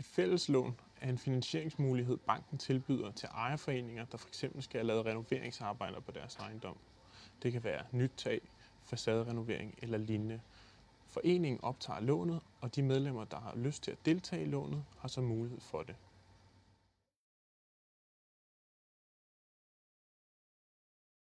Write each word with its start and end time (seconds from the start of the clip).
fælleslån 0.00 0.80
er 1.00 1.08
en 1.08 1.18
finansieringsmulighed, 1.18 2.16
banken 2.16 2.58
tilbyder 2.58 3.10
til 3.10 3.28
ejerforeninger, 3.32 4.04
der 4.04 4.18
fx 4.18 4.44
skal 4.58 4.78
have 4.80 4.86
lavet 4.86 5.06
renoveringsarbejder 5.06 6.00
på 6.00 6.12
deres 6.12 6.36
ejendom. 6.36 6.76
Det 7.42 7.52
kan 7.52 7.64
være 7.64 7.84
nyt 7.92 8.12
tag, 8.16 8.40
facaderenovering 8.84 9.74
eller 9.82 9.98
lignende. 9.98 10.40
Foreningen 11.06 11.60
optager 11.64 12.00
lånet, 12.00 12.40
og 12.60 12.76
de 12.76 12.82
medlemmer, 12.82 13.24
der 13.24 13.40
har 13.40 13.56
lyst 13.56 13.82
til 13.82 13.90
at 13.90 14.06
deltage 14.06 14.42
i 14.42 14.46
lånet, 14.46 14.84
har 14.98 15.08
så 15.08 15.20
mulighed 15.20 15.60
for 15.60 15.82
det. 15.82 15.94